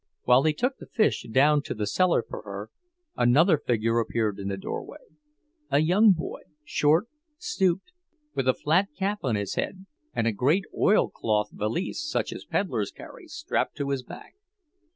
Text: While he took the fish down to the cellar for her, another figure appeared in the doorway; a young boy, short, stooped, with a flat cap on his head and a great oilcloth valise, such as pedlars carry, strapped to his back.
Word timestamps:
While 0.23 0.41
he 0.45 0.53
took 0.53 0.77
the 0.77 0.87
fish 0.87 1.27
down 1.31 1.61
to 1.61 1.75
the 1.75 1.85
cellar 1.85 2.23
for 2.27 2.41
her, 2.41 2.71
another 3.15 3.59
figure 3.59 3.99
appeared 3.99 4.39
in 4.39 4.47
the 4.47 4.57
doorway; 4.57 4.97
a 5.69 5.77
young 5.77 6.11
boy, 6.13 6.39
short, 6.65 7.05
stooped, 7.37 7.91
with 8.33 8.47
a 8.47 8.55
flat 8.55 8.87
cap 8.97 9.19
on 9.21 9.35
his 9.35 9.53
head 9.53 9.85
and 10.15 10.25
a 10.25 10.31
great 10.31 10.65
oilcloth 10.75 11.49
valise, 11.51 12.03
such 12.03 12.33
as 12.33 12.45
pedlars 12.45 12.89
carry, 12.89 13.27
strapped 13.27 13.77
to 13.77 13.89
his 13.89 14.01
back. 14.01 14.33